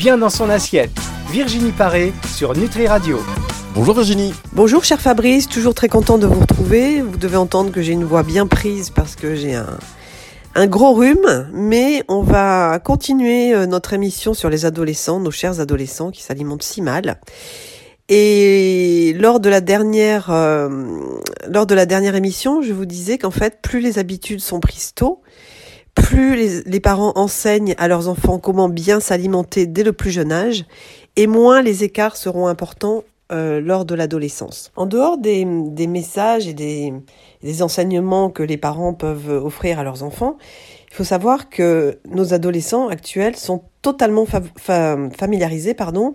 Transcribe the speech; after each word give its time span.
Bien 0.00 0.16
dans 0.16 0.30
son 0.30 0.48
assiette. 0.48 0.98
Virginie 1.30 1.72
Paré 1.72 2.14
sur 2.34 2.56
Nutri 2.56 2.86
Radio. 2.86 3.18
Bonjour 3.74 3.94
Virginie. 3.94 4.32
Bonjour 4.54 4.82
cher 4.82 4.98
Fabrice, 4.98 5.46
toujours 5.46 5.74
très 5.74 5.90
content 5.90 6.16
de 6.16 6.26
vous 6.26 6.40
retrouver. 6.40 7.02
Vous 7.02 7.18
devez 7.18 7.36
entendre 7.36 7.70
que 7.70 7.82
j'ai 7.82 7.92
une 7.92 8.04
voix 8.04 8.22
bien 8.22 8.46
prise 8.46 8.88
parce 8.88 9.14
que 9.14 9.34
j'ai 9.34 9.54
un, 9.54 9.78
un 10.54 10.66
gros 10.66 10.94
rhume, 10.94 11.50
mais 11.52 12.02
on 12.08 12.22
va 12.22 12.78
continuer 12.82 13.52
euh, 13.52 13.66
notre 13.66 13.92
émission 13.92 14.32
sur 14.32 14.48
les 14.48 14.64
adolescents, 14.64 15.20
nos 15.20 15.30
chers 15.30 15.60
adolescents 15.60 16.10
qui 16.10 16.22
s'alimentent 16.22 16.62
si 16.62 16.80
mal. 16.80 17.20
Et 18.08 19.14
lors 19.18 19.38
de 19.38 19.50
la 19.50 19.60
dernière, 19.60 20.30
euh, 20.30 20.70
lors 21.46 21.66
de 21.66 21.74
la 21.74 21.84
dernière 21.84 22.14
émission, 22.14 22.62
je 22.62 22.72
vous 22.72 22.86
disais 22.86 23.18
qu'en 23.18 23.30
fait, 23.30 23.60
plus 23.60 23.80
les 23.80 23.98
habitudes 23.98 24.40
sont 24.40 24.60
prises 24.60 24.94
tôt, 24.94 25.20
plus 26.02 26.62
les, 26.64 26.80
parents 26.80 27.12
enseignent 27.16 27.74
à 27.78 27.88
leurs 27.88 28.08
enfants 28.08 28.38
comment 28.38 28.68
bien 28.68 29.00
s'alimenter 29.00 29.66
dès 29.66 29.82
le 29.82 29.92
plus 29.92 30.10
jeune 30.10 30.32
âge, 30.32 30.64
et 31.16 31.26
moins 31.26 31.62
les 31.62 31.84
écarts 31.84 32.16
seront 32.16 32.46
importants 32.46 33.04
euh, 33.32 33.60
lors 33.60 33.84
de 33.84 33.94
l'adolescence. 33.94 34.72
En 34.76 34.86
dehors 34.86 35.18
des, 35.18 35.44
messages 35.44 36.48
et 36.48 36.54
des, 36.54 37.62
enseignements 37.62 38.30
que 38.30 38.42
les 38.42 38.56
parents 38.56 38.94
peuvent 38.94 39.30
offrir 39.30 39.78
à 39.78 39.84
leurs 39.84 40.02
enfants, 40.02 40.36
il 40.90 40.96
faut 40.96 41.04
savoir 41.04 41.48
que 41.48 41.98
nos 42.08 42.34
adolescents 42.34 42.88
actuels 42.88 43.36
sont 43.36 43.62
totalement 43.82 44.26
fa 44.26 44.42
fa 44.56 44.96
familiarisés 45.16 45.74
pardon, 45.74 46.12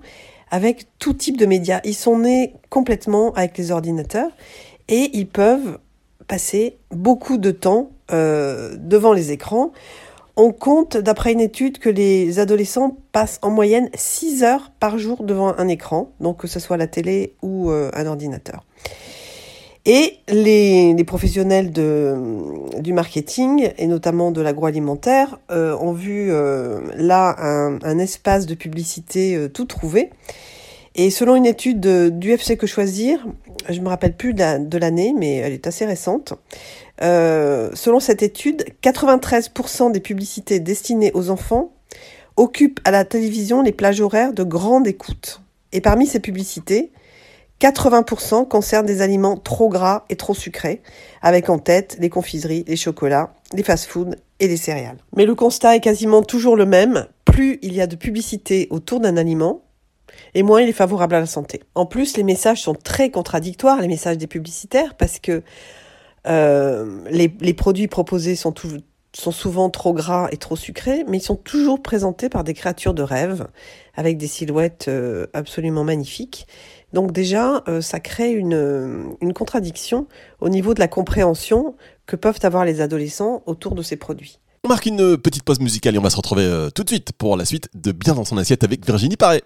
avec 0.52 0.88
tout 1.00 1.14
type 1.14 1.38
de 1.38 1.46
médias. 1.46 1.80
Ils 1.86 1.96
sont 1.96 2.20
nés 2.20 2.54
complètement 2.70 3.34
avec 3.34 3.58
les 3.58 3.72
ordinateurs 3.72 4.32
et 4.88 5.10
ils 5.14 5.28
peuvent 5.28 5.80
passer 6.28 6.78
beaucoup 6.92 7.38
de 7.38 7.52
temps 7.52 7.92
euh, 8.12 8.76
devant 8.78 9.14
les 9.14 9.32
écrans. 9.32 9.72
On 10.38 10.52
compte, 10.52 10.98
d'après 10.98 11.32
une 11.32 11.40
étude, 11.40 11.80
que 11.80 11.90
les 11.90 12.40
adolescents 12.40 12.98
passent 13.12 13.40
en 13.42 13.50
moyenne 13.50 13.90
6 13.94 14.44
heures 14.44 14.72
par 14.80 14.98
jour 14.98 15.24
devant 15.24 15.58
un 15.58 15.68
écran, 15.68 16.12
donc 16.20 16.42
que 16.42 16.48
ce 16.48 16.60
soit 16.60 16.78
la 16.78 16.88
télé 16.88 17.36
ou 17.42 17.70
euh, 17.70 17.90
un 17.94 18.06
ordinateur. 18.06 18.66
Et 19.86 20.18
les, 20.28 20.96
professionnels 21.06 21.72
de, 21.72 22.16
du 22.80 22.92
marketing, 22.92 23.72
et 23.78 23.88
notamment 23.88 24.32
de 24.32 24.42
l'agroalimentaire, 24.42 25.40
euh, 25.52 25.78
ont 25.78 25.94
vu 25.94 26.32
là 26.96 27.36
un, 27.40 28.00
espace 28.00 28.48
de 28.48 28.56
publicité 28.56 29.48
tout 29.54 29.66
trouvé. 29.66 30.10
Et 30.96 31.10
selon 31.10 31.36
une 31.36 31.46
étude 31.46 31.82
du 32.18 32.32
FC 32.32 32.56
Que 32.56 32.68
Choisir, 32.68 33.26
je 33.70 33.82
me 33.82 33.90
rappelle 33.90 34.16
plus 34.16 34.34
de 34.34 34.78
l'année, 34.78 35.14
mais 35.18 35.36
elle 35.36 35.52
est 35.52 35.68
assez 35.68 35.86
récente, 35.86 36.34
euh, 37.02 37.70
selon 37.74 38.00
cette 38.00 38.24
étude, 38.24 38.64
93% 38.82 39.92
des 39.92 40.00
publicités 40.00 40.62
destinées 40.62 41.12
aux 41.14 41.30
enfants 41.30 41.74
occupent 42.38 42.80
à 42.86 42.92
la 42.92 43.04
télévision 43.04 43.62
les 43.62 43.74
plages 43.74 44.00
horaires 44.02 44.34
de 44.34 44.44
grande 44.44 44.88
écoute. 44.88 45.42
Et 45.74 45.82
parmi 45.82 46.08
ces 46.08 46.22
publicités, 46.22 46.92
80% 47.60 48.48
concernent 48.48 48.86
des 48.86 49.02
aliments 49.02 49.38
trop 49.38 49.70
gras 49.70 50.06
et 50.10 50.16
trop 50.16 50.34
sucrés, 50.34 50.82
avec 51.22 51.50
en 51.50 51.60
tête 51.60 51.98
les 52.00 52.10
confiseries, 52.10 52.66
les 52.68 52.76
chocolats, 52.76 53.34
les 53.54 53.64
fast-foods 53.64 54.16
et 54.40 54.48
les 54.48 54.58
céréales. 54.58 54.98
Mais 55.16 55.26
le 55.26 55.36
constat 55.36 55.76
est 55.76 55.82
quasiment 55.82 56.24
toujours 56.24 56.56
le 56.56 56.66
même. 56.66 57.08
Plus 57.26 57.60
il 57.62 57.74
y 57.74 57.82
a 57.82 57.88
de 57.88 57.96
publicité 57.96 58.68
autour 58.70 59.00
d'un 59.00 59.18
aliment, 59.18 59.62
et 60.36 60.44
moins 60.44 60.62
il 60.62 60.70
est 60.70 60.74
favorable 60.74 61.16
à 61.16 61.22
la 61.22 61.26
santé. 61.26 61.64
En 61.74 61.86
plus, 61.86 62.18
les 62.18 62.24
messages 62.24 62.62
sont 62.62 62.76
très 62.76 63.10
contradictoires, 63.10 63.82
les 63.82 63.88
messages 63.88 64.18
des 64.18 64.28
publicitaires, 64.28 64.94
parce 64.96 65.18
que 65.20 65.42
euh, 66.28 67.00
les, 67.10 67.54
produits 67.54 67.88
proposés 67.88 68.36
sont, 68.36 68.54
souvent 69.14 69.70
trop 69.70 69.94
gras 69.94 70.28
et 70.32 70.38
trop 70.38 70.58
sucrés, 70.58 71.06
mais 71.08 71.18
ils 71.18 71.24
sont 71.24 71.38
toujours 71.38 71.82
présentés 71.82 72.28
par 72.28 72.44
des 72.44 72.54
créatures 72.54 72.94
de 72.94 73.02
rêve, 73.02 73.48
avec 73.96 74.18
des 74.18 74.28
silhouettes 74.28 74.88
euh, 74.90 75.26
absolument 75.34 75.86
magnifiques. 75.86 76.48
Donc 76.92 77.14
déjà, 77.14 77.64
euh, 77.70 77.80
ça 77.80 78.02
crée 78.02 78.32
une, 78.32 79.16
une 79.22 79.34
contradiction 79.34 80.08
au 80.42 80.50
niveau 80.50 80.74
de 80.74 80.80
la 80.82 80.90
compréhension 80.90 81.76
que 82.08 82.18
peuvent 82.18 82.40
avoir 82.44 82.66
les 82.66 82.82
adolescents 82.82 83.42
autour 83.46 83.74
de 83.74 83.82
ces 83.82 83.96
produits. 83.96 84.40
On 84.66 84.68
marque 84.68 84.88
une 84.88 85.16
petite 85.18 85.44
pause 85.44 85.60
musicale 85.60 85.96
et 85.96 86.00
on 86.00 86.02
va 86.02 86.10
se 86.10 86.18
retrouver 86.18 86.70
tout 86.74 86.84
de 86.84 86.90
suite 86.90 87.12
pour 87.14 87.38
la 87.38 87.46
suite 87.46 87.70
de 87.76 87.92
Bien 87.92 88.16
dans 88.16 88.26
son 88.26 88.38
assiette 88.38 88.64
avec 88.64 88.84
Virginie 88.84 89.16
Paré. 89.16 89.44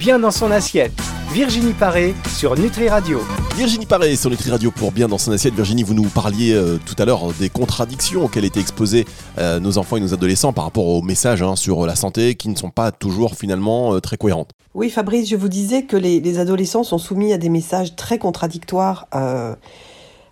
Bien 0.00 0.18
dans 0.18 0.30
son 0.30 0.50
assiette. 0.50 0.98
Virginie 1.30 1.74
Paré 1.74 2.14
sur 2.34 2.58
Nutri 2.58 2.88
Radio. 2.88 3.20
Virginie 3.54 3.84
Paré 3.84 4.16
sur 4.16 4.30
Nutri 4.30 4.50
Radio 4.50 4.70
pour 4.70 4.92
Bien 4.92 5.08
dans 5.08 5.18
son 5.18 5.30
assiette. 5.30 5.52
Virginie, 5.52 5.82
vous 5.82 5.92
nous 5.92 6.08
parliez 6.08 6.54
euh, 6.54 6.78
tout 6.86 6.94
à 6.98 7.04
l'heure 7.04 7.34
des 7.38 7.50
contradictions 7.50 8.24
auxquelles 8.24 8.46
étaient 8.46 8.60
exposés 8.60 9.04
euh, 9.36 9.60
nos 9.60 9.76
enfants 9.76 9.98
et 9.98 10.00
nos 10.00 10.14
adolescents 10.14 10.54
par 10.54 10.64
rapport 10.64 10.86
aux 10.86 11.02
messages 11.02 11.42
hein, 11.42 11.54
sur 11.54 11.84
la 11.84 11.96
santé 11.96 12.34
qui 12.34 12.48
ne 12.48 12.54
sont 12.54 12.70
pas 12.70 12.92
toujours 12.92 13.34
finalement 13.34 13.92
euh, 13.92 14.00
très 14.00 14.16
cohérentes. 14.16 14.52
Oui, 14.72 14.88
Fabrice, 14.88 15.28
je 15.28 15.36
vous 15.36 15.50
disais 15.50 15.82
que 15.82 15.98
les, 15.98 16.18
les, 16.18 16.38
adolescents 16.38 16.82
sont 16.82 16.96
soumis 16.96 17.34
à 17.34 17.38
des 17.38 17.50
messages 17.50 17.94
très 17.94 18.16
contradictoires 18.16 19.06
euh, 19.14 19.54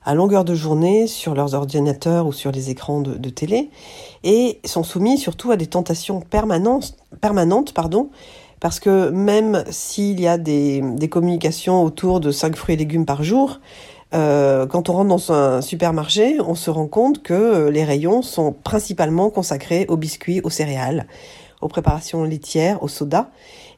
à 0.02 0.14
longueur 0.14 0.46
de 0.46 0.54
journée 0.54 1.06
sur 1.06 1.34
leurs 1.34 1.52
ordinateurs 1.52 2.26
ou 2.26 2.32
sur 2.32 2.52
les 2.52 2.70
écrans 2.70 3.02
de, 3.02 3.16
de 3.16 3.28
télé 3.28 3.68
et 4.24 4.60
sont 4.64 4.82
soumis 4.82 5.18
surtout 5.18 5.50
à 5.50 5.58
des 5.58 5.66
tentations 5.66 6.22
permanentes, 6.22 6.96
permanentes 7.20 7.74
pardon, 7.74 8.08
parce 8.60 8.80
que 8.80 9.10
même 9.10 9.64
s'il 9.70 10.20
y 10.20 10.26
a 10.26 10.38
des, 10.38 10.82
communications 11.10 11.82
autour 11.82 12.20
de 12.20 12.30
5 12.30 12.56
fruits 12.56 12.74
et 12.74 12.78
légumes 12.78 13.06
par 13.06 13.22
jour, 13.22 13.60
euh, 14.14 14.66
quand 14.66 14.88
on 14.88 14.94
rentre 14.94 15.08
dans 15.08 15.32
un 15.32 15.60
supermarché, 15.60 16.40
on 16.40 16.54
se 16.54 16.70
rend 16.70 16.86
compte 16.86 17.22
que 17.22 17.68
les 17.68 17.84
rayons 17.84 18.22
sont 18.22 18.52
principalement 18.52 19.30
consacrés 19.30 19.86
aux 19.88 19.96
biscuits, 19.96 20.40
aux 20.42 20.50
céréales, 20.50 21.06
aux 21.60 21.68
préparations 21.68 22.24
laitières, 22.24 22.82
aux 22.82 22.88
sodas. 22.88 23.28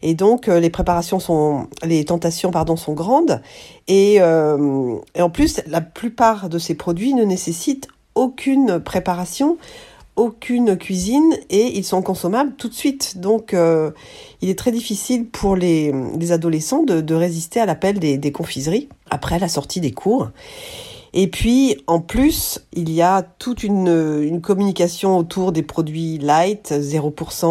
Et 0.02 0.14
donc 0.14 0.48
euh, 0.48 0.60
les 0.60 0.70
tentations 0.70 2.50
pardon 2.50 2.76
sont 2.76 2.94
grandes. 2.94 3.42
Euh, 3.90 4.96
et 5.14 5.22
en 5.22 5.30
plus, 5.30 5.60
la 5.66 5.80
plupart 5.80 6.48
de 6.48 6.58
ces 6.58 6.74
produits 6.74 7.14
ne 7.14 7.24
nécessitent 7.24 7.88
aucune 8.14 8.80
préparation 8.80 9.58
aucune 10.16 10.76
cuisine 10.76 11.36
et 11.48 11.78
ils 11.78 11.84
sont 11.84 12.02
consommables 12.02 12.54
tout 12.56 12.68
de 12.68 12.74
suite. 12.74 13.18
Donc 13.18 13.54
euh, 13.54 13.90
il 14.42 14.48
est 14.48 14.58
très 14.58 14.72
difficile 14.72 15.26
pour 15.26 15.56
les, 15.56 15.92
les 16.18 16.32
adolescents 16.32 16.82
de, 16.82 17.14
résister 17.14 17.60
à 17.60 17.66
l'appel 17.66 17.98
des, 17.98 18.32
confiseries 18.32 18.88
après 19.10 19.38
la 19.38 19.48
sortie 19.48 19.80
des 19.80 19.92
cours. 19.92 20.30
Et 21.12 21.26
puis 21.26 21.76
en 21.88 22.00
plus, 22.00 22.60
il 22.72 22.90
y 22.90 23.02
a 23.02 23.22
toute 23.22 23.64
une, 23.64 24.22
une 24.22 24.40
communication 24.40 25.16
autour 25.16 25.50
des 25.50 25.62
produits 25.62 26.18
light, 26.18 26.70
0%, 26.70 27.44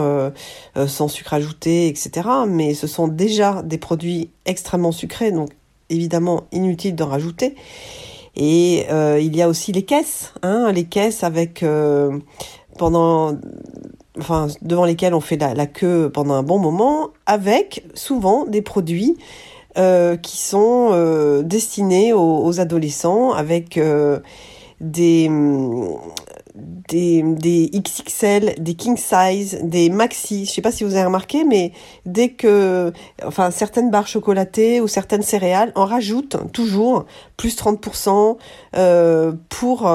euh, 0.00 0.30
euh, 0.76 0.86
sans 0.86 1.08
sucre 1.08 1.32
ajouté, 1.32 1.88
etc. 1.88 2.28
Mais 2.46 2.74
ce 2.74 2.86
sont 2.86 3.08
déjà 3.08 3.62
des 3.62 3.78
produits 3.78 4.28
extrêmement 4.44 4.92
sucrés, 4.92 5.32
donc 5.32 5.50
évidemment 5.88 6.44
inutile 6.52 6.94
d'en 6.94 7.06
rajouter. 7.06 7.54
Et 8.36 8.86
euh, 8.90 9.18
il 9.20 9.36
y 9.36 9.42
a 9.42 9.48
aussi 9.48 9.72
les 9.72 9.82
caisses, 9.82 10.32
hein, 10.42 10.70
les 10.72 10.84
caisses 10.84 11.24
avec 11.24 11.62
euh, 11.62 12.18
pendant, 12.78 13.36
enfin 14.18 14.48
devant 14.62 14.84
lesquelles 14.84 15.14
on 15.14 15.20
fait 15.20 15.36
la, 15.36 15.66
queue 15.66 16.10
pendant 16.12 16.34
un 16.34 16.42
bon 16.42 16.58
moment, 16.58 17.10
avec 17.26 17.84
souvent 17.94 18.44
des 18.44 18.62
produits 18.62 19.16
euh, 19.76 20.16
qui 20.16 20.38
sont 20.38 20.90
euh, 20.92 21.42
destinés 21.42 22.12
aux, 22.12 22.44
aux, 22.44 22.60
adolescents, 22.60 23.32
avec 23.32 23.76
euh, 23.76 24.20
des 24.80 25.30
des, 26.88 27.22
des 27.22 27.70
XXL, 27.74 28.54
des 28.58 28.74
king 28.74 28.96
size, 28.96 29.58
des 29.62 29.90
maxi. 29.90 30.46
Je 30.46 30.52
sais 30.52 30.62
pas 30.62 30.72
si 30.72 30.84
vous 30.84 30.94
avez 30.94 31.04
remarqué, 31.04 31.44
mais 31.44 31.72
dès 32.06 32.30
que, 32.30 32.92
enfin, 33.24 33.50
certaines 33.50 33.90
barres 33.90 34.06
chocolatées 34.06 34.80
ou 34.80 34.88
certaines 34.88 35.22
céréales 35.22 35.72
en 35.74 35.84
rajoutent 35.84 36.36
toujours 36.52 37.04
plus 37.36 37.56
30% 37.56 38.36
euh, 38.76 39.32
pour 39.48 39.90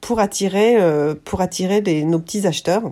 pour 0.00 0.20
attirer 0.20 0.76
euh, 0.80 1.14
pour 1.24 1.40
attirer 1.40 1.80
nos 2.04 2.18
petits 2.18 2.46
acheteurs 2.46 2.82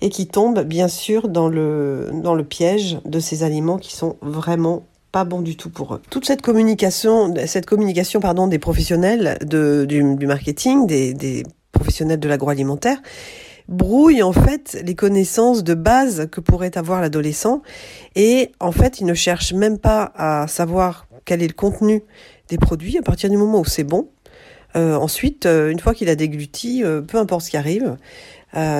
et 0.00 0.10
qui 0.10 0.26
tombent 0.26 0.62
bien 0.62 0.88
sûr 0.88 1.28
dans 1.28 1.48
le 1.48 2.10
dans 2.12 2.34
le 2.34 2.44
piège 2.44 2.98
de 3.04 3.20
ces 3.20 3.42
aliments 3.42 3.78
qui 3.78 3.94
sont 3.94 4.16
vraiment 4.22 4.84
pas 5.10 5.24
bons 5.24 5.40
du 5.40 5.56
tout 5.56 5.70
pour 5.70 5.94
eux. 5.94 6.02
Toute 6.10 6.26
cette 6.26 6.42
communication, 6.42 7.34
cette 7.46 7.66
communication 7.66 8.20
pardon 8.20 8.46
des 8.46 8.58
professionnels 8.58 9.38
de, 9.44 9.86
du, 9.88 10.16
du 10.16 10.26
marketing, 10.26 10.86
des, 10.86 11.14
des 11.14 11.44
professionnels 11.72 12.20
de 12.20 12.28
l'agroalimentaire, 12.28 13.00
brouille 13.68 14.22
en 14.22 14.32
fait 14.32 14.80
les 14.84 14.94
connaissances 14.94 15.62
de 15.62 15.74
base 15.74 16.28
que 16.30 16.40
pourrait 16.40 16.76
avoir 16.78 17.00
l'adolescent 17.00 17.62
et 18.16 18.52
en 18.60 18.72
fait 18.72 19.00
il 19.00 19.06
ne 19.06 19.14
cherche 19.14 19.52
même 19.52 19.78
pas 19.78 20.12
à 20.16 20.46
savoir 20.48 21.06
quel 21.26 21.42
est 21.42 21.48
le 21.48 21.52
contenu 21.52 22.02
des 22.48 22.56
produits 22.56 22.96
à 22.96 23.02
partir 23.02 23.28
du 23.28 23.36
moment 23.36 23.60
où 23.60 23.64
c'est 23.64 23.84
bon. 23.84 24.08
Euh, 24.76 24.96
ensuite, 24.96 25.46
euh, 25.46 25.70
une 25.70 25.78
fois 25.78 25.94
qu'il 25.94 26.08
a 26.08 26.14
dégluti, 26.14 26.84
euh, 26.84 27.00
peu 27.00 27.18
importe 27.18 27.42
ce 27.42 27.50
qui 27.50 27.56
arrive, 27.56 27.96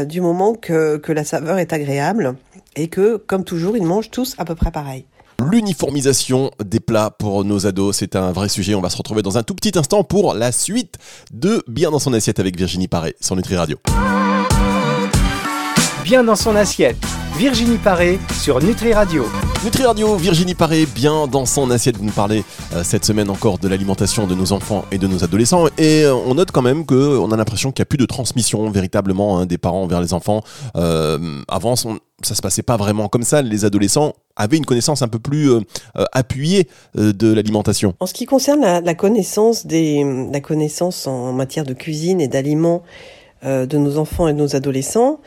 du 0.06 0.22
moment 0.22 0.54
que, 0.54 0.96
que 0.96 1.12
la 1.12 1.24
saveur 1.24 1.58
est 1.58 1.74
agréable 1.74 2.36
et 2.74 2.88
que, 2.88 3.18
comme 3.18 3.44
toujours, 3.44 3.76
ils 3.76 3.84
mangent 3.84 4.10
tous 4.10 4.34
à 4.38 4.46
peu 4.46 4.54
près 4.54 4.70
pareil. 4.70 5.04
L'uniformisation 5.40 6.50
des 6.64 6.80
plats 6.80 7.10
pour 7.10 7.44
nos 7.44 7.64
ados, 7.64 7.96
c'est 7.96 8.16
un 8.16 8.32
vrai 8.32 8.48
sujet. 8.48 8.74
On 8.74 8.80
va 8.80 8.90
se 8.90 8.96
retrouver 8.96 9.22
dans 9.22 9.38
un 9.38 9.44
tout 9.44 9.54
petit 9.54 9.78
instant 9.78 10.02
pour 10.02 10.34
la 10.34 10.50
suite 10.50 10.96
de 11.32 11.62
Bien 11.68 11.92
dans 11.92 12.00
son 12.00 12.12
assiette 12.12 12.40
avec 12.40 12.56
Virginie 12.56 12.88
Paré 12.88 13.14
sur 13.20 13.36
Nutri 13.36 13.56
Radio. 13.56 13.78
bien 16.02 16.24
dans 16.24 16.34
son 16.34 16.56
assiette. 16.56 16.98
Virginie 17.36 17.78
Paré 17.78 18.18
sur 18.42 18.60
Nutri 18.60 18.92
Radio. 18.92 19.26
Nutri 19.62 19.84
Radio, 19.84 20.16
Virginie 20.16 20.54
Paré, 20.54 20.86
bien 20.86 21.28
dans 21.28 21.46
son 21.46 21.70
assiette. 21.70 21.96
Vous 21.96 22.04
nous 22.04 22.10
parlez 22.10 22.42
euh, 22.74 22.82
cette 22.82 23.04
semaine 23.04 23.30
encore 23.30 23.58
de 23.58 23.68
l'alimentation 23.68 24.26
de 24.26 24.34
nos 24.34 24.52
enfants 24.52 24.84
et 24.90 24.98
de 24.98 25.06
nos 25.06 25.22
adolescents. 25.22 25.68
Et 25.78 26.02
euh, 26.02 26.14
on 26.14 26.34
note 26.34 26.50
quand 26.50 26.62
même 26.62 26.84
qu'on 26.84 27.30
a 27.30 27.36
l'impression 27.36 27.70
qu'il 27.70 27.82
n'y 27.82 27.84
a 27.84 27.90
plus 27.90 27.98
de 27.98 28.06
transmission 28.06 28.68
véritablement 28.70 29.38
hein, 29.38 29.46
des 29.46 29.58
parents 29.58 29.86
vers 29.86 30.00
les 30.00 30.14
enfants. 30.14 30.42
Euh, 30.74 31.42
avant, 31.46 31.74
on, 31.84 31.98
ça 32.22 32.34
se 32.34 32.42
passait 32.42 32.62
pas 32.62 32.76
vraiment 32.76 33.08
comme 33.08 33.22
ça. 33.22 33.42
Les 33.42 33.64
adolescents 33.64 34.14
avaient 34.36 34.56
une 34.56 34.66
connaissance 34.66 35.02
un 35.02 35.08
peu 35.08 35.18
plus 35.18 35.50
appuyée 35.94 36.68
de 36.94 37.32
l'alimentation. 37.32 37.94
En 38.00 38.06
ce 38.06 38.14
qui 38.14 38.26
concerne 38.26 38.60
la, 38.60 38.94
connaissance 38.94 39.66
des, 39.66 40.04
la 40.32 40.40
connaissance 40.40 41.06
en 41.06 41.32
matière 41.32 41.64
de 41.64 41.74
cuisine 41.74 42.20
et 42.20 42.28
d'aliments 42.28 42.82
de 43.44 43.78
nos 43.78 43.98
enfants 43.98 44.26
et 44.26 44.32
de 44.32 44.38
nos 44.38 44.56
adolescents, 44.56 45.20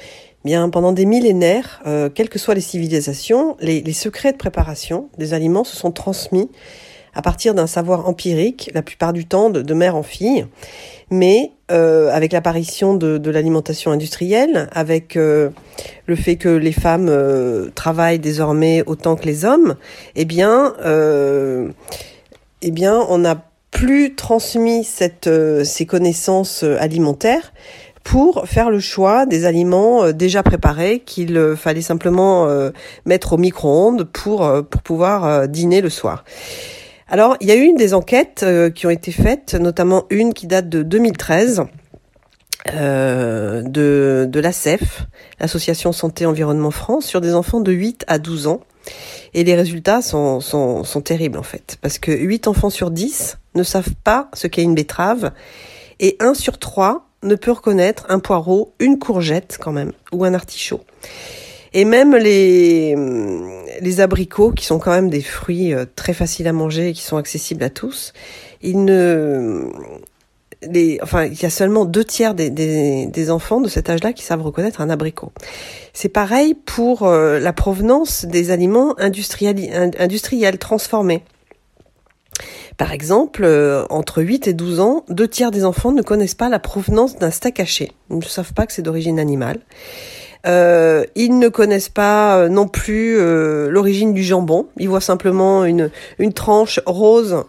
Bien, 0.44 0.70
pendant 0.70 0.92
des 0.92 1.06
millénaires, 1.06 1.82
euh, 1.86 2.10
quelles 2.10 2.30
que 2.30 2.40
soient 2.40 2.56
les 2.56 2.62
civilisations, 2.62 3.56
les, 3.60 3.94
secrets 3.94 4.32
de 4.32 4.38
préparation 4.38 5.08
des 5.20 5.36
aliments 5.36 5.64
se 5.64 5.76
sont 5.76 5.92
transmis 5.92 6.50
à 7.14 7.22
partir 7.22 7.54
d'un 7.54 7.68
savoir 7.68 8.08
empirique, 8.08 8.72
la 8.74 8.82
plupart 8.82 9.14
du 9.14 9.26
temps 9.26 9.52
de 9.52 9.74
mère 9.74 9.96
en 9.96 10.02
fille. 10.02 10.48
Mais 11.14 11.52
euh, 11.72 12.10
avec 12.10 12.32
l'apparition 12.32 12.96
de, 12.96 13.30
l'alimentation 13.30 13.92
industrielle, 13.92 14.70
avec 14.72 15.18
euh, 15.18 15.50
le 16.06 16.16
fait 16.16 16.38
que 16.38 16.48
les 16.48 16.72
femmes 16.72 17.10
euh, 17.10 17.70
travaillent 17.76 18.20
désormais 18.20 18.82
autant 18.86 19.18
que 19.18 19.26
les 19.26 19.44
hommes, 19.44 19.76
eh 20.16 20.24
bien, 20.24 20.74
eh 22.62 22.72
bien, 22.72 23.06
on 23.10 23.18
n'a 23.20 23.44
plus 23.72 24.16
transmis 24.16 24.86
ces 24.86 25.86
connaissances 25.86 26.64
alimentaires 26.64 27.52
pour 28.04 28.48
faire 28.48 28.70
le 28.70 28.80
choix 28.80 29.26
des 29.26 29.46
aliments 29.46 30.12
déjà 30.12 30.44
préparés 30.44 31.00
qu'il 31.00 31.56
fallait 31.58 31.82
simplement 31.82 32.48
mettre 33.06 33.34
au 33.34 33.38
micro-ondes 33.38 34.06
pour, 34.06 34.50
pour 34.70 34.82
pouvoir 34.82 35.48
dîner 35.48 35.82
le 35.82 35.90
soir. 35.90 36.24
Alors, 37.12 37.36
il 37.42 37.50
y 37.50 37.52
a 37.52 37.58
eu 37.58 37.74
des 37.74 37.94
enquêtes 37.94 38.46
qui 38.74 38.88
ont 38.88 38.90
été 38.90 39.12
faites, 39.12 39.54
notamment 39.54 40.06
une 40.10 40.34
qui 40.34 40.48
date 40.48 40.70
de 40.70 40.82
2013 40.82 41.66
euh, 42.74 43.64
de, 43.64 44.28
de 44.30 44.40
l'ACEF, 44.40 45.08
l'Association 45.40 45.92
Santé 45.92 46.26
Environnement 46.26 46.72
France, 46.72 47.06
sur 47.06 47.20
des 47.20 47.34
enfants 47.34 47.60
de 47.60 47.72
8 47.74 48.06
à 48.08 48.18
12 48.18 48.48
ans. 48.48 48.62
Et 49.34 49.44
les 49.44 49.56
résultats 49.56 50.02
sont, 50.02 50.40
sont, 50.40 50.86
sont 50.86 51.02
terribles 51.02 51.38
en 51.38 51.44
fait, 51.44 51.78
parce 51.82 52.00
que 52.00 52.14
8 52.14 52.48
enfants 52.48 52.70
sur 52.70 52.92
10 52.92 53.40
ne 53.56 53.64
savent 53.64 53.94
pas 54.06 54.30
ce 54.34 54.48
qu'est 54.48 54.64
une 54.64 54.74
betterave, 54.74 55.32
et 56.00 56.16
1 56.22 56.34
sur 56.34 56.60
3 56.60 57.10
ne 57.24 57.36
peut 57.36 57.52
reconnaître 57.52 58.06
un 58.08 58.20
poireau, 58.20 58.74
une 58.80 59.00
courgette 59.00 59.58
quand 59.60 59.74
même, 59.74 59.92
ou 60.14 60.24
un 60.24 60.34
artichaut. 60.34 60.80
Et 61.74 61.84
même 61.84 62.16
les, 62.16 62.96
les 63.82 64.00
abricots, 64.00 64.52
qui 64.52 64.66
sont 64.66 64.80
quand 64.80 64.92
même 64.92 65.10
des 65.10 65.22
fruits 65.22 65.74
euh, 65.74 65.86
très 65.96 66.14
faciles 66.14 66.48
à 66.48 66.54
manger 66.54 66.90
et 66.90 66.94
qui 66.94 67.02
sont 67.02 67.18
accessibles 67.18 67.64
à 67.64 67.70
tous, 67.70 68.14
ne, 68.64 69.68
enfin, 71.02 71.26
il 71.26 71.42
y 71.42 71.46
a 71.46 71.50
seulement 71.50 71.86
deux 71.86 72.04
tiers 72.04 72.36
des, 72.36 73.32
enfants 73.32 73.62
de 73.62 73.68
cet 73.68 73.90
âge-là 73.90 74.14
qui 74.14 74.24
savent 74.24 74.42
reconnaître 74.42 74.82
un 74.82 74.90
abricot. 74.90 75.32
C'est 75.94 76.10
pareil 76.10 76.54
pour 76.54 77.04
euh, 77.04 77.40
la 77.40 77.54
provenance 77.54 78.26
des 78.26 78.52
aliments 78.52 78.96
industriels, 79.00 79.94
industriels 80.00 80.58
transformés. 80.58 81.24
Par 82.78 82.92
exemple, 82.92 83.44
euh, 83.44 83.86
entre 83.90 84.24
8 84.24 84.48
et 84.48 84.54
12 84.54 84.80
ans, 84.80 85.06
deux 85.10 85.28
tiers 85.28 85.52
des 85.52 85.66
enfants 85.66 85.92
ne 85.92 86.02
connaissent 86.02 86.36
pas 86.36 86.50
la 86.50 86.60
provenance 86.60 87.18
d'un 87.18 87.32
steak 87.32 87.60
haché. 87.60 87.92
Ils 88.10 88.18
ne 88.18 88.22
savent 88.22 88.54
pas 88.54 88.66
que 88.66 88.74
c'est 88.74 88.82
d'origine 88.82 89.20
animale. 89.20 89.60
Euh, 90.48 91.06
ils 91.16 91.38
ne 91.38 91.50
connaissent 91.50 91.90
pas 91.90 92.38
euh, 92.38 92.50
non 92.50 92.68
plus 92.68 93.18
euh, 93.20 93.70
l'origine 93.70 94.14
du 94.14 94.24
jambon. 94.24 94.68
Ils 94.78 94.90
voient 94.90 95.02
simplement 95.02 95.66
une, 95.66 95.92
une 96.20 96.34
tranche 96.34 96.80
rose 96.86 97.44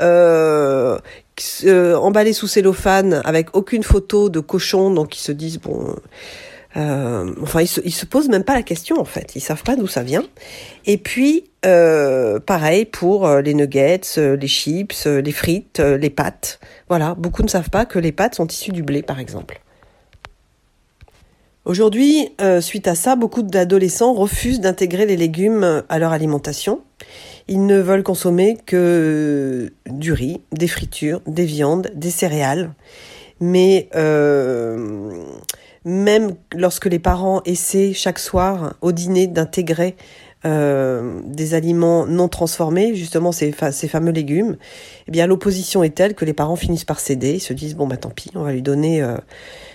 euh, 0.00 0.98
emballée 1.96 2.32
sous 2.32 2.46
cellophane 2.46 3.22
avec 3.24 3.56
aucune 3.56 3.82
photo 3.82 4.28
de 4.28 4.40
cochon, 4.40 4.90
donc 4.90 5.16
ils 5.16 5.22
se 5.22 5.32
disent 5.32 5.58
bon 5.58 5.94
euh, 6.76 7.32
enfin, 7.42 7.60
ils 7.60 7.68
se, 7.68 7.80
ils 7.84 7.94
se 7.94 8.04
posent 8.04 8.28
même 8.28 8.44
pas 8.44 8.54
la 8.54 8.62
question 8.62 8.98
en 8.98 9.04
fait. 9.04 9.36
Ils 9.36 9.40
savent 9.40 9.62
pas 9.62 9.76
d'où 9.76 9.86
ça 9.86 10.02
vient. 10.02 10.24
Et 10.86 10.98
puis, 10.98 11.50
euh, 11.64 12.40
pareil 12.40 12.84
pour 12.84 13.26
euh, 13.26 13.40
les 13.40 13.54
nuggets, 13.54 14.00
euh, 14.18 14.36
les 14.36 14.48
chips, 14.48 15.06
les 15.06 15.32
frites, 15.32 15.78
les 15.78 16.10
pâtes. 16.10 16.58
Voilà, 16.88 17.14
beaucoup 17.14 17.42
ne 17.42 17.48
savent 17.48 17.70
pas 17.70 17.86
que 17.86 17.98
les 17.98 18.12
pâtes 18.12 18.34
sont 18.34 18.46
issues 18.46 18.72
du 18.72 18.82
blé, 18.82 19.02
par 19.02 19.20
exemple. 19.20 19.60
Aujourd'hui, 21.64 22.28
suite 22.60 22.88
à 22.88 22.94
ça, 22.94 23.16
beaucoup 23.16 23.42
d'adolescents 23.42 24.12
refusent 24.12 24.60
d'intégrer 24.60 25.06
les 25.06 25.16
légumes 25.16 25.82
à 25.88 25.98
leur 25.98 26.12
alimentation. 26.12 26.82
Ils 27.48 27.66
ne 27.66 27.78
veulent 27.78 28.02
consommer 28.02 28.56
que 28.66 29.72
du 29.86 30.12
riz, 30.12 30.40
des 30.52 30.68
fritures, 30.68 31.20
des 31.26 31.44
viandes, 31.44 31.90
des 31.94 32.10
céréales. 32.10 32.72
Mais 33.40 33.88
euh, 33.94 35.26
même 35.84 36.34
lorsque 36.54 36.86
les 36.86 36.98
parents 36.98 37.42
essaient 37.44 37.92
chaque 37.92 38.18
soir 38.18 38.74
au 38.80 38.92
dîner 38.92 39.26
d'intégrer 39.26 39.96
euh, 40.46 41.20
des 41.24 41.54
aliments 41.54 42.06
non 42.06 42.28
transformés, 42.28 42.94
justement 42.94 43.32
ces, 43.32 43.54
ces 43.72 43.88
fameux 43.88 44.12
légumes, 44.12 44.56
eh 45.08 45.10
bien 45.10 45.26
l'opposition 45.26 45.82
est 45.82 45.94
telle 45.94 46.14
que 46.14 46.24
les 46.24 46.32
parents 46.32 46.56
finissent 46.56 46.84
par 46.84 47.00
céder, 47.00 47.34
ils 47.34 47.40
se 47.40 47.52
disent 47.52 47.74
bon 47.74 47.86
bah 47.86 47.96
tant 47.96 48.10
pis, 48.10 48.30
on 48.34 48.42
va 48.42 48.52
lui 48.52 48.62
donner 48.62 49.02
euh, 49.02 49.16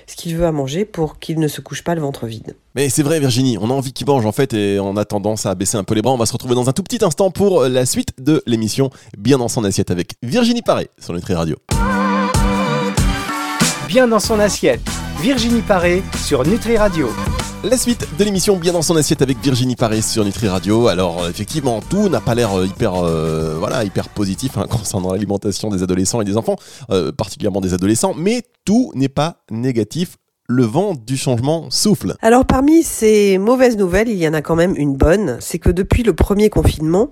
ce 0.05 0.15
qu'il 0.15 0.35
veut 0.35 0.45
à 0.45 0.51
manger 0.51 0.85
pour 0.85 1.19
qu'il 1.19 1.39
ne 1.39 1.47
se 1.47 1.61
couche 1.61 1.83
pas 1.83 1.95
le 1.95 2.01
ventre 2.01 2.27
vide. 2.27 2.55
Mais 2.75 2.89
c'est 2.89 3.03
vrai 3.03 3.19
Virginie, 3.19 3.57
on 3.59 3.69
a 3.69 3.73
envie 3.73 3.93
qu'il 3.93 4.05
mange 4.05 4.25
en 4.25 4.31
fait 4.31 4.53
et 4.53 4.79
on 4.79 4.95
a 4.95 5.05
tendance 5.05 5.45
à 5.45 5.55
baisser 5.55 5.77
un 5.77 5.83
peu 5.83 5.95
les 5.95 6.01
bras. 6.01 6.13
On 6.13 6.17
va 6.17 6.25
se 6.25 6.33
retrouver 6.33 6.55
dans 6.55 6.69
un 6.69 6.73
tout 6.73 6.83
petit 6.83 7.03
instant 7.03 7.31
pour 7.31 7.63
la 7.63 7.85
suite 7.85 8.13
de 8.19 8.43
l'émission 8.45 8.89
Bien 9.17 9.37
dans 9.37 9.47
son 9.47 9.63
assiette 9.63 9.91
avec 9.91 10.13
Virginie 10.21 10.61
Paré 10.61 10.89
sur 10.99 11.13
Nutri 11.13 11.33
Radio. 11.33 11.55
Bien 13.87 14.07
dans 14.07 14.19
son 14.19 14.39
assiette 14.39 14.81
Virginie 15.19 15.61
Paré 15.61 16.03
sur 16.23 16.45
Nutri 16.45 16.77
Radio. 16.77 17.09
La 17.65 17.75
suite 17.75 18.07
de 18.17 18.23
l'émission 18.23 18.55
Bien 18.55 18.71
dans 18.71 18.81
son 18.81 18.95
assiette 18.95 19.21
avec 19.21 19.37
Virginie 19.39 19.75
Paré 19.75 20.01
sur 20.01 20.23
Nutri 20.23 20.47
Radio. 20.47 20.87
Alors 20.87 21.27
effectivement, 21.27 21.81
tout 21.81 22.07
n'a 22.07 22.21
pas 22.21 22.33
l'air 22.33 22.57
euh, 22.57 22.65
hyper, 22.65 22.95
euh, 22.95 23.57
voilà, 23.59 23.83
hyper 23.83 24.07
positif 24.07 24.57
hein, 24.57 24.65
concernant 24.69 25.11
l'alimentation 25.11 25.69
des 25.69 25.83
adolescents 25.83 26.21
et 26.21 26.23
des 26.25 26.37
enfants, 26.37 26.55
euh, 26.89 27.11
particulièrement 27.11 27.59
des 27.59 27.73
adolescents, 27.73 28.13
mais 28.15 28.43
tout 28.63 28.93
n'est 28.95 29.09
pas 29.09 29.43
négatif 29.51 30.15
le 30.47 30.63
vent 30.63 30.95
du 30.95 31.17
changement 31.17 31.69
souffle. 31.69 32.15
Alors 32.21 32.45
parmi 32.45 32.81
ces 32.81 33.37
mauvaises 33.37 33.75
nouvelles, 33.75 34.07
il 34.07 34.17
y 34.17 34.27
en 34.27 34.33
a 34.33 34.41
quand 34.41 34.55
même 34.55 34.75
une 34.77 34.95
bonne, 34.95 35.35
c'est 35.41 35.59
que 35.59 35.69
depuis 35.69 36.03
le 36.03 36.13
premier 36.13 36.49
confinement, 36.49 37.11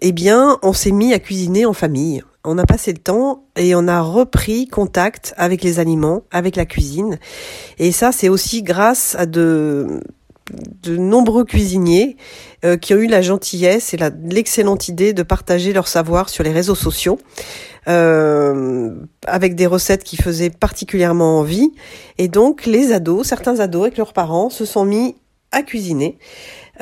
eh 0.00 0.10
bien, 0.10 0.58
on 0.62 0.72
s'est 0.72 0.90
mis 0.90 1.14
à 1.14 1.20
cuisiner 1.20 1.66
en 1.66 1.72
famille 1.72 2.22
on 2.44 2.58
a 2.58 2.66
passé 2.66 2.92
le 2.92 2.98
temps 2.98 3.44
et 3.56 3.74
on 3.74 3.88
a 3.88 4.00
repris 4.00 4.66
contact 4.68 5.34
avec 5.36 5.62
les 5.62 5.80
aliments, 5.80 6.22
avec 6.30 6.56
la 6.56 6.66
cuisine. 6.66 7.18
Et 7.78 7.92
ça, 7.92 8.12
c'est 8.12 8.28
aussi 8.28 8.62
grâce 8.62 9.14
à 9.16 9.26
de, 9.26 10.00
nombreux 10.86 11.44
cuisiniers 11.44 12.16
euh, 12.64 12.76
qui 12.76 12.94
ont 12.94 12.98
eu 12.98 13.06
la 13.06 13.20
gentillesse 13.20 13.92
et 13.92 13.98
l'excellente 14.24 14.88
idée 14.88 15.12
de 15.12 15.22
partager 15.22 15.72
leur 15.72 15.88
savoir 15.88 16.28
sur 16.28 16.44
les 16.44 16.52
réseaux 16.52 16.74
sociaux. 16.74 17.18
Euh, 17.86 18.94
avec 19.26 19.54
des 19.54 19.66
recettes 19.66 20.04
qui 20.04 20.18
faisaient 20.18 20.50
particulièrement 20.50 21.38
envie. 21.38 21.72
Et 22.18 22.28
donc 22.28 22.66
les 22.66 22.92
ados, 22.92 23.26
certains 23.26 23.60
ados 23.60 23.82
avec 23.82 23.96
leurs 23.96 24.12
parents 24.12 24.50
se 24.50 24.66
sont 24.66 24.84
mis 24.84 25.16
à 25.52 25.62
cuisiner. 25.62 26.18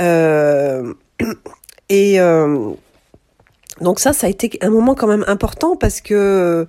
Euh, 0.01 0.95
et 1.89 2.19
donc 3.81 4.01
ça, 4.01 4.13
ça 4.13 4.27
a 4.27 4.31
été 4.31 4.59
un 4.63 4.71
moment 4.71 4.95
quand 4.95 5.07
même 5.07 5.25
important 5.27 5.77
parce 5.77 6.01
que 6.01 6.67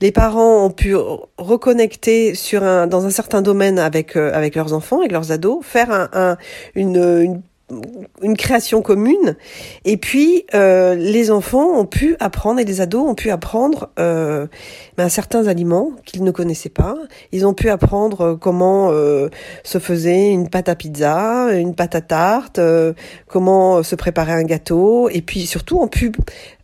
les 0.00 0.12
parents 0.12 0.66
ont 0.66 0.70
pu 0.70 0.94
reconnecter 1.38 2.34
sur 2.34 2.62
un, 2.62 2.86
dans 2.86 3.06
un 3.06 3.10
certain 3.10 3.42
domaine 3.42 3.78
avec 3.78 4.16
euh, 4.16 4.50
leurs 4.54 4.72
enfants, 4.72 4.98
avec 4.98 5.12
leurs 5.12 5.32
ados, 5.32 5.64
faire 5.64 5.90
un, 5.90 6.08
un 6.12 6.36
une, 6.74 6.96
une 6.96 7.42
une 8.22 8.36
création 8.36 8.82
commune. 8.82 9.36
Et 9.84 9.96
puis, 9.96 10.44
euh, 10.54 10.94
les 10.94 11.30
enfants 11.30 11.78
ont 11.78 11.86
pu 11.86 12.16
apprendre, 12.20 12.60
et 12.60 12.64
les 12.64 12.80
ados 12.80 13.06
ont 13.06 13.14
pu 13.14 13.30
apprendre 13.30 13.90
euh, 13.98 14.46
ben, 14.96 15.08
certains 15.08 15.46
aliments 15.46 15.92
qu'ils 16.04 16.24
ne 16.24 16.30
connaissaient 16.30 16.68
pas. 16.68 16.96
Ils 17.32 17.46
ont 17.46 17.54
pu 17.54 17.70
apprendre 17.70 18.36
comment 18.40 18.90
euh, 18.90 19.28
se 19.64 19.78
faisait 19.78 20.30
une 20.30 20.48
pâte 20.48 20.68
à 20.68 20.74
pizza, 20.74 21.48
une 21.52 21.74
pâte 21.74 21.94
à 21.94 22.00
tarte, 22.00 22.58
euh, 22.58 22.92
comment 23.26 23.82
se 23.82 23.94
préparer 23.94 24.32
un 24.32 24.44
gâteau. 24.44 25.08
Et 25.08 25.22
puis, 25.22 25.46
surtout, 25.46 25.78
ont 25.78 25.88
pu 25.88 26.12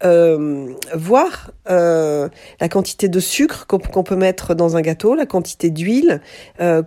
euh, 0.05 0.69
voir 0.95 1.51
la 1.69 2.69
quantité 2.71 3.09
de 3.09 3.21
sucre 3.21 3.67
qu'on 3.67 4.03
peut 4.03 4.17
mettre 4.17 4.55
dans 4.55 4.77
un 4.77 4.81
gâteau, 4.81 5.15
la 5.15 5.27
quantité 5.27 5.71
d'huile, 5.71 6.21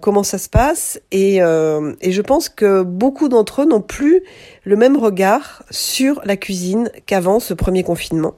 comment 0.02 0.24
ça 0.24 0.38
se 0.38 0.50
passe. 0.50 1.00
Et, 1.12 1.38
et 1.38 2.12
je 2.12 2.22
pense 2.22 2.50
que 2.50 2.84
beaucoup 2.84 3.30
d'entre 3.30 3.64
eux 3.64 3.66
n'ont 3.66 3.82
plus 3.82 4.24
le 4.64 4.76
même 4.76 4.98
regard 4.98 5.64
sur 5.70 6.22
la 6.26 6.38
cuisine 6.38 6.92
qu'avant 7.06 7.40
ce 7.40 7.54
premier 7.54 7.84
confinement. 7.84 8.36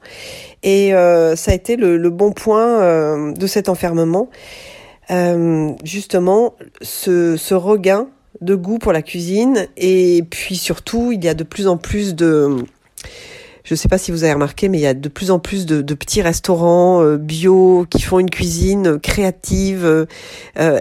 Et 0.64 0.94
euh, 0.94 1.36
ça 1.36 1.52
a 1.52 1.54
été 1.54 1.76
le, 1.76 2.10
bon 2.10 2.32
point 2.32 2.82
euh, 2.82 3.32
de 3.34 3.48
cet 3.48 3.70
enfermement. 3.70 4.30
Euh, 5.10 5.72
justement, 5.84 6.56
ce, 6.82 7.54
regain 7.54 8.08
de 8.42 8.56
goût 8.56 8.78
pour 8.78 8.94
la 8.94 9.02
cuisine. 9.02 9.68
Et 9.78 10.24
puis 10.30 10.56
surtout, 10.56 11.12
il 11.12 11.24
y 11.24 11.28
a 11.28 11.34
de 11.34 11.44
plus 11.44 11.68
en 11.68 11.78
plus 11.78 12.16
de... 12.16 12.58
Je 13.64 13.74
ne 13.74 13.78
sais 13.78 13.88
pas 13.88 13.98
si 13.98 14.12
vous 14.12 14.24
avez 14.24 14.34
remarqué, 14.34 14.70
mais 14.70 14.78
il 14.78 14.82
y 14.82 14.88
a 14.88 14.94
de 14.94 15.10
plus 15.10 15.32
en 15.32 15.40
plus 15.40 15.66
de, 15.66 15.94
petits 15.94 16.22
restaurants 16.22 17.04
euh, 17.04 17.18
bio 17.18 17.86
qui 17.90 18.02
font 18.02 18.20
une 18.20 18.30
cuisine 18.30 19.00
créative, 19.00 20.08
euh, 20.58 20.80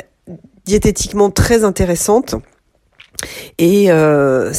diététiquement 0.64 1.30
très 1.30 1.64
intéressante. 1.64 2.34
Et 3.58 3.90
euh, 3.90 4.50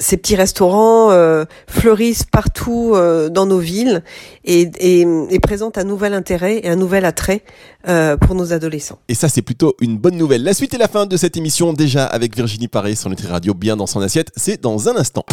ces 0.00 0.16
petits 0.16 0.34
restaurants 0.34 1.10
euh, 1.10 1.44
fleurissent 1.68 2.24
partout 2.24 2.92
euh, 2.94 3.28
dans 3.28 3.46
nos 3.46 3.58
villes 3.58 4.02
et, 4.44 4.70
et, 4.80 5.38
présentent 5.40 5.78
un 5.78 5.84
nouvel 5.84 6.14
intérêt 6.14 6.60
et 6.64 6.68
un 6.68 6.76
nouvel 6.76 7.04
attrait 7.04 7.42
euh, 7.88 8.16
pour 8.16 8.34
nos 8.34 8.52
adolescents. 8.52 8.98
Et 9.08 9.14
ça, 9.14 9.28
c'est 9.28 9.42
plutôt 9.42 9.74
une 9.80 9.98
bonne 9.98 10.16
nouvelle. 10.16 10.42
La 10.42 10.54
suite 10.54 10.74
et 10.74 10.78
la 10.78 10.88
fin 10.88 11.06
de 11.06 11.16
cette 11.16 11.36
émission, 11.36 11.72
déjà 11.72 12.04
avec 12.04 12.34
Virginie 12.34 12.68
Paré 12.68 12.94
sur 12.94 13.10
Nutri 13.10 13.26
Radio, 13.26 13.54
bien 13.54 13.76
dans 13.76 13.86
son 13.86 14.00
assiette, 14.00 14.30
c'est 14.36 14.60
dans 14.60 14.88
un 14.88 14.96
instant. 14.96 15.24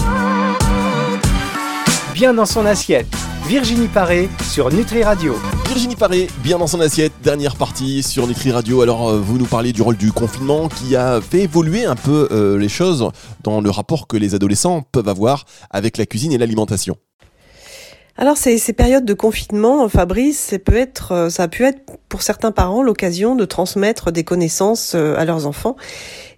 Bien 2.18 2.34
dans 2.34 2.48
son 2.48 2.66
assiette 2.66 3.06
Virginie 3.46 3.88
Paré 3.88 4.28
sur 4.42 4.74
Nutri 4.74 5.04
Radio. 5.04 5.36
Virginie 5.68 5.96
Paré, 5.96 6.28
bien 6.42 6.58
dans 6.58 6.66
son 6.66 6.82
assiette, 6.82 7.12
dernière 7.22 7.56
partie 7.56 8.02
sur 8.02 8.26
Nutri 8.26 8.50
Radio. 8.50 8.82
Alors, 8.82 9.08
euh, 9.08 9.20
vous 9.20 9.38
nous 9.38 9.46
parlez 9.46 9.72
du 9.72 9.84
rôle 9.84 9.98
du 9.98 10.12
confinement 10.12 10.68
qui 10.68 10.96
a 10.96 11.22
fait 11.22 11.42
évoluer 11.42 11.86
un 11.86 11.94
peu 11.94 12.28
euh, 12.32 12.58
les 12.58 12.70
choses 12.70 13.12
dans 13.44 13.62
le 13.62 13.70
rapport 13.70 14.08
que 14.08 14.18
les 14.18 14.34
adolescents 14.34 14.82
peuvent 14.82 15.10
avoir 15.10 15.46
avec 15.70 16.00
la 16.00 16.08
cuisine 16.08 16.32
et 16.32 16.40
l'alimentation. 16.40 16.98
Alors 18.18 18.36
ces, 18.36 18.58
ces, 18.58 18.74
périodes 18.74 19.06
de 19.06 19.14
confinement, 19.14 19.88
Fabrice, 19.88 20.40
ça 20.40 20.58
peut 20.58 20.76
être, 20.76 21.12
euh, 21.12 21.30
ça 21.30 21.44
a 21.44 21.48
pu 21.48 21.66
être 21.66 21.82
pour 22.10 22.24
certains 22.24 22.52
parents 22.52 22.82
l'occasion 22.82 23.36
de 23.36 23.46
transmettre 23.46 24.12
des 24.12 24.24
connaissances 24.24 24.96
à 24.96 25.24
leurs 25.24 25.46
enfants. 25.46 25.76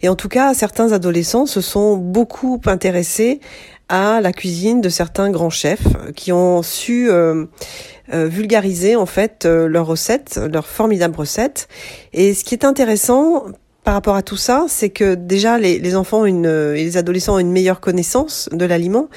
Et 0.01 0.09
en 0.09 0.15
tout 0.15 0.27
cas, 0.27 0.53
certains 0.53 0.91
adolescents 0.91 1.45
se 1.45 1.61
sont 1.61 1.95
beaucoup 1.95 2.59
intéressés 2.65 3.39
à 3.89 4.21
la 4.21 4.31
cuisine 4.31 4.81
de 4.81 4.89
certains 4.89 5.29
grands 5.31 5.49
chefs 5.49 5.87
qui 6.15 6.31
ont 6.31 6.63
su 6.63 7.09
euh, 7.09 7.45
euh, 8.13 8.27
vulgariser 8.27 8.95
en 8.95 9.05
fait 9.05 9.45
euh, 9.45 9.67
leurs 9.67 9.87
recettes, 9.87 10.39
leurs 10.51 10.67
formidables 10.67 11.15
recettes. 11.15 11.67
Et 12.13 12.33
ce 12.33 12.43
qui 12.43 12.55
est 12.55 12.65
intéressant 12.65 13.45
par 13.83 13.95
rapport 13.95 14.15
à 14.15 14.21
tout 14.21 14.37
ça, 14.37 14.65
c'est 14.67 14.89
que 14.89 15.15
déjà 15.15 15.57
les, 15.57 15.79
les 15.79 15.95
enfants 15.95 16.25
une, 16.25 16.45
et 16.45 16.83
les 16.83 16.97
adolescents 16.97 17.35
ont 17.35 17.39
une 17.39 17.51
meilleure 17.51 17.79
connaissance 17.79 18.49
de 18.51 18.65
l'aliment. 18.65 19.09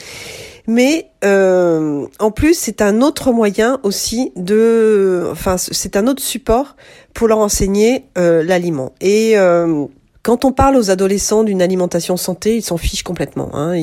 Mais 0.66 1.10
euh, 1.24 2.06
en 2.20 2.30
plus, 2.30 2.54
c'est 2.54 2.82
un 2.82 3.00
autre 3.02 3.32
moyen 3.32 3.80
aussi 3.82 4.32
de, 4.36 5.28
enfin, 5.30 5.56
c'est 5.58 5.96
un 5.96 6.06
autre 6.06 6.22
support 6.22 6.76
pour 7.14 7.28
leur 7.28 7.38
enseigner 7.38 8.06
euh, 8.16 8.42
l'aliment. 8.42 8.92
Et 9.00 9.36
euh, 9.36 9.86
quand 10.22 10.44
on 10.44 10.52
parle 10.52 10.76
aux 10.76 10.90
adolescents 10.90 11.42
d'une 11.42 11.60
alimentation 11.62 12.16
santé, 12.16 12.56
ils 12.56 12.62
s'en 12.62 12.76
fichent 12.76 13.02
complètement. 13.02 13.50
Hein. 13.54 13.74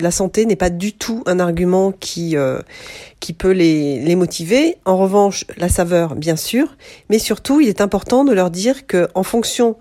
la 0.00 0.10
santé 0.12 0.46
n'est 0.46 0.56
pas 0.56 0.70
du 0.70 0.92
tout 0.92 1.24
un 1.26 1.40
argument 1.40 1.92
qui 1.92 2.36
euh, 2.36 2.60
qui 3.18 3.32
peut 3.32 3.50
les, 3.50 4.00
les 4.00 4.14
motiver. 4.14 4.76
En 4.84 4.96
revanche, 4.96 5.44
la 5.56 5.68
saveur, 5.68 6.14
bien 6.14 6.36
sûr, 6.36 6.76
mais 7.10 7.18
surtout, 7.18 7.60
il 7.60 7.68
est 7.68 7.80
important 7.80 8.24
de 8.24 8.32
leur 8.32 8.50
dire 8.50 8.86
que 8.86 9.08
en 9.14 9.24
fonction 9.24 9.76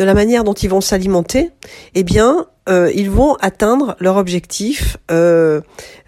de 0.00 0.04
la 0.06 0.14
manière 0.14 0.44
dont 0.44 0.54
ils 0.54 0.70
vont 0.70 0.80
s'alimenter, 0.80 1.50
eh 1.94 2.04
bien, 2.04 2.46
euh, 2.70 2.90
ils 2.94 3.10
vont 3.10 3.34
atteindre 3.34 3.96
leur 4.00 4.16
objectif 4.16 4.96
euh, 5.10 5.60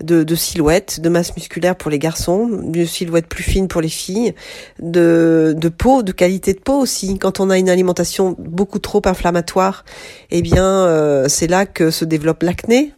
de, 0.02 0.34
silhouette, 0.34 1.00
de 1.00 1.10
masse 1.10 1.36
musculaire 1.36 1.76
pour 1.76 1.90
les 1.90 1.98
garçons, 1.98 2.48
de 2.48 2.86
silhouette 2.86 3.26
plus 3.26 3.42
fine 3.42 3.68
pour 3.68 3.82
les 3.82 3.90
filles, 3.90 4.34
de, 4.80 5.54
peau, 5.76 6.02
de 6.02 6.10
qualité 6.10 6.54
de 6.54 6.58
peau 6.58 6.78
aussi. 6.78 7.18
Quand 7.18 7.38
on 7.38 7.50
a 7.50 7.58
une 7.58 7.68
alimentation 7.68 8.34
beaucoup 8.38 8.78
trop 8.78 9.02
inflammatoire, 9.04 9.84
eh 10.30 10.40
bien, 10.40 10.66
euh, 10.66 11.28
c'est 11.28 11.46
là 11.46 11.66
que 11.66 11.90
se 11.90 12.06
développe 12.06 12.42
l'acné. 12.44 12.94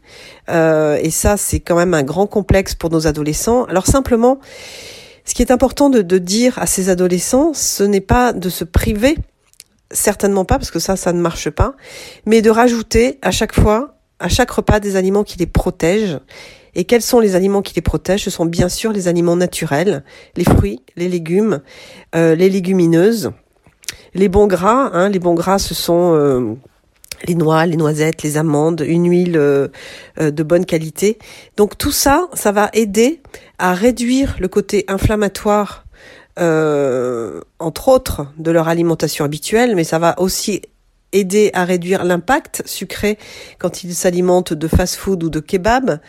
et 0.48 1.10
ça, 1.10 1.36
c'est 1.36 1.58
quand 1.58 1.74
même 1.74 1.94
un 1.94 2.04
grand 2.04 2.28
complexe 2.28 2.76
pour 2.76 2.90
nos 2.90 3.08
adolescents. 3.08 3.64
Alors 3.64 3.88
simplement, 3.88 4.38
ce 5.24 5.34
qui 5.34 5.42
est 5.42 5.50
important 5.50 5.90
de 5.90 6.18
dire 6.18 6.56
à 6.60 6.66
ces 6.66 6.88
adolescents, 6.88 7.52
ce 7.52 7.82
n'est 7.82 8.00
pas 8.00 8.32
de 8.32 8.48
se 8.48 8.62
priver 8.62 9.16
certainement 9.94 10.44
pas, 10.44 10.58
parce 10.58 10.70
que 10.70 10.78
ça, 10.78 10.96
ça 10.96 11.12
ne 11.12 11.20
marche 11.20 11.48
pas, 11.48 11.74
mais 12.26 12.42
de 12.42 12.50
rajouter 12.50 13.18
à 13.22 13.30
chaque 13.30 13.54
fois, 13.54 13.96
à 14.18 14.28
chaque 14.28 14.50
repas, 14.50 14.80
des 14.80 14.96
aliments 14.96 15.24
qui 15.24 15.38
les 15.38 15.46
protègent. 15.46 16.20
Et 16.74 16.84
quels 16.84 17.02
sont 17.02 17.20
les 17.20 17.36
aliments 17.36 17.62
qui 17.62 17.74
les 17.74 17.82
protègent? 17.82 18.24
Ce 18.24 18.30
sont 18.30 18.46
bien 18.46 18.68
sûr 18.68 18.92
les 18.92 19.06
aliments 19.08 19.36
naturels, 19.36 20.02
les 20.36 20.44
fruits, 20.44 20.82
les 20.96 21.08
légumes, 21.08 21.60
euh, 22.16 22.34
les 22.34 22.50
légumineuses, 22.50 23.30
les 24.14 24.28
bons 24.28 24.48
gras. 24.48 24.90
Hein, 24.92 25.08
les 25.08 25.20
bons 25.20 25.34
gras, 25.34 25.58
ce 25.58 25.72
sont 25.72 26.14
euh, 26.14 26.54
les 27.26 27.36
noix, 27.36 27.64
les 27.66 27.76
noisettes, 27.76 28.22
les 28.22 28.36
amandes, 28.36 28.84
une 28.86 29.08
huile 29.08 29.36
euh, 29.36 29.68
de 30.18 30.42
bonne 30.42 30.66
qualité. 30.66 31.18
Donc 31.56 31.78
tout 31.78 31.92
ça, 31.92 32.28
ça 32.34 32.50
va 32.50 32.70
aider 32.72 33.22
à 33.58 33.72
réduire 33.72 34.36
le 34.40 34.48
côté 34.48 34.84
inflammatoire 34.88 35.83
euh, 36.38 37.40
entre 37.58 37.88
autres, 37.88 38.26
de 38.38 38.50
leur 38.50 38.68
alimentation 38.68 39.24
habituelle, 39.24 39.74
mais 39.76 39.84
ça 39.84 39.98
va 39.98 40.18
aussi 40.18 40.62
aider 41.12 41.50
à 41.54 41.64
réduire 41.64 42.04
l'impact 42.04 42.62
sucré 42.66 43.18
quand 43.58 43.84
ils 43.84 43.94
s'alimentent 43.94 44.52
de 44.52 44.68
fast-food 44.68 45.22
ou 45.22 45.30
de 45.30 45.40
kebab. 45.40 46.00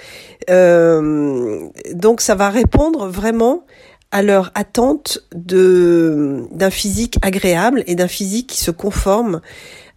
Euh, 0.49 1.67
donc 1.93 2.21
ça 2.21 2.35
va 2.35 2.49
répondre 2.49 3.07
vraiment 3.07 3.65
à 4.11 4.23
leur 4.23 4.51
attente 4.55 5.19
de 5.35 6.45
d'un 6.51 6.69
physique 6.69 7.17
agréable 7.21 7.83
et 7.87 7.95
d'un 7.95 8.07
physique 8.07 8.47
qui 8.47 8.59
se 8.59 8.71
conforme 8.71 9.41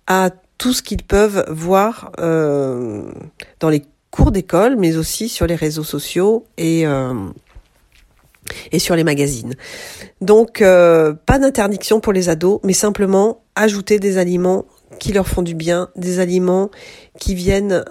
à 0.06 0.30
tout 0.58 0.73
ce 0.73 0.82
qu'ils 0.82 1.02
peuvent 1.04 1.44
voir 1.49 2.12
euh, 2.18 3.11
dans 3.61 3.68
les 3.68 3.85
cours 4.11 4.32
d'école, 4.32 4.76
mais 4.76 4.97
aussi 4.97 5.28
sur 5.28 5.47
les 5.47 5.54
réseaux 5.54 5.85
sociaux 5.85 6.44
et 6.56 6.87
euh, 6.87 7.14
et 8.73 8.78
sur 8.78 8.97
les 8.97 9.05
magazines. 9.05 9.55
Donc 10.21 10.62
euh, 10.62 11.14
pas 11.26 11.38
d'interdiction 11.38 12.00
pour 12.00 12.12
les 12.12 12.28
ados, 12.28 12.61
mais 12.64 12.73
simplement 12.73 13.43
ajouter 13.55 13.99
des 13.99 14.19
aliments 14.19 14.67
qui 14.99 15.12
leur 15.12 15.28
font 15.28 15.43
du 15.43 15.55
bien, 15.55 15.88
des 15.97 16.19
aliments 16.19 16.71
qui 17.19 17.35
viennent 17.35 17.85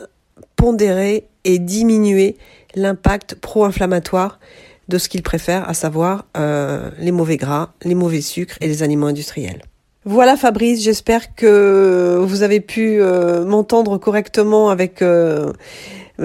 pondérer 0.56 1.28
et 1.44 1.60
diminuer 1.60 2.38
l'impact 2.76 3.36
pro-inflammatoire 3.36 4.40
de 4.88 4.98
ce 4.98 5.10
qu'ils 5.10 5.24
préfèrent, 5.24 5.68
à 5.70 5.74
savoir 5.74 6.26
euh, 6.38 6.92
les 6.98 7.12
mauvais 7.12 7.38
gras, 7.38 7.74
les 7.84 7.96
mauvais 7.96 8.22
sucres 8.22 8.58
et 8.62 8.68
les 8.68 8.84
aliments 8.84 9.08
industriels. 9.08 9.62
Voilà 10.10 10.38
Fabrice, 10.38 10.82
j'espère 10.82 11.36
que 11.36 12.18
vous 12.22 12.42
avez 12.42 12.62
pu 12.62 13.02
euh, 13.02 13.44
m'entendre 13.44 13.98
correctement 13.98 14.70
avec 14.70 15.02
euh, 15.02 15.52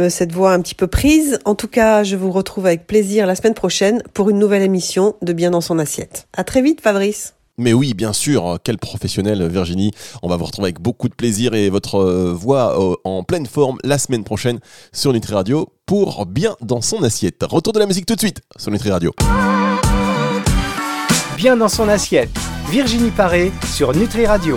cette 0.08 0.30
voix 0.30 0.52
un 0.52 0.60
petit 0.60 0.76
peu 0.76 0.86
prise. 0.86 1.40
En 1.44 1.56
tout 1.56 1.66
cas, 1.66 2.04
je 2.04 2.14
vous 2.14 2.30
retrouve 2.30 2.66
avec 2.66 2.86
plaisir 2.86 3.26
la 3.26 3.34
semaine 3.34 3.54
prochaine 3.54 4.00
pour 4.14 4.30
une 4.30 4.38
nouvelle 4.38 4.62
émission 4.62 5.16
de 5.20 5.32
Bien 5.32 5.50
dans 5.50 5.60
son 5.60 5.80
assiette. 5.80 6.28
À 6.32 6.44
très 6.44 6.62
vite, 6.62 6.80
Fabrice. 6.80 7.34
Mais 7.58 7.72
oui, 7.72 7.92
bien 7.92 8.12
sûr, 8.12 8.58
quel 8.64 8.78
professionnel 8.78 9.46
Virginie. 9.48 9.90
On 10.22 10.28
va 10.28 10.36
vous 10.36 10.44
retrouver 10.44 10.66
avec 10.66 10.80
beaucoup 10.80 11.08
de 11.08 11.14
plaisir 11.14 11.52
et 11.54 11.68
votre 11.68 11.96
euh, 11.96 12.32
voix 12.32 12.80
euh, 12.80 12.94
en 13.04 13.24
pleine 13.24 13.46
forme 13.46 13.78
la 13.84 13.98
semaine 13.98 14.24
prochaine 14.24 14.60
sur 14.92 15.12
Nutri 15.12 15.34
Radio 15.34 15.68
pour 15.86 16.24
Bien 16.24 16.56
dans 16.60 16.80
son 16.80 17.02
assiette. 17.02 17.42
Retour 17.42 17.72
de 17.72 17.80
la 17.80 17.86
musique 17.86 18.06
tout 18.06 18.14
de 18.14 18.20
suite 18.20 18.40
sur 18.56 18.70
Nutri 18.70 18.90
Radio. 18.90 19.12
Bien 21.36 21.56
dans 21.56 21.68
son 21.68 21.88
assiette, 21.88 22.30
Virginie 22.72 23.10
Paré 23.10 23.52
sur 23.66 23.94
Nutri 23.94 24.24
Radio. 24.24 24.56